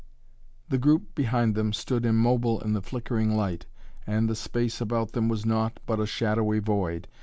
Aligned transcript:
The 0.69 0.79
group 0.79 1.13
behind 1.13 1.53
them 1.53 1.73
stood 1.73 2.07
immobile 2.07 2.59
in 2.61 2.73
the 2.73 2.81
flickering 2.81 3.35
light 3.37 3.67
and 4.07 4.27
the 4.27 4.33
space 4.33 4.81
about 4.81 5.11
them 5.11 5.29
was 5.29 5.45
naught 5.45 5.79
but 5.85 5.99
a 5.99 6.07
shadowy 6.07 6.57
void. 6.57 7.07